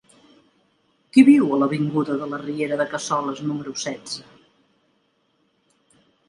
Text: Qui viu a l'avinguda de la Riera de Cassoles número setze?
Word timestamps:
Qui 1.17 1.23
viu 1.27 1.51
a 1.57 1.59
l'avinguda 1.63 2.15
de 2.21 2.29
la 2.31 2.39
Riera 2.45 2.79
de 2.79 2.87
Cassoles 2.95 3.43
número 3.51 3.75
setze? 3.83 4.25